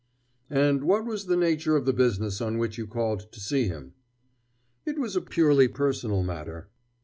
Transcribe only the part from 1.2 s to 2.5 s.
the nature of the business